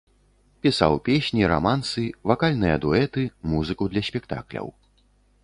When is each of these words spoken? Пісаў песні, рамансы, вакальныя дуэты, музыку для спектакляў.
Пісаў 0.65 0.95
песні, 1.09 1.45
рамансы, 1.51 2.05
вакальныя 2.33 2.75
дуэты, 2.87 3.21
музыку 3.53 3.83
для 3.93 4.01
спектакляў. 4.11 4.67